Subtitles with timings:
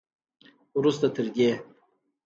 [0.77, 1.49] وروسته تر دې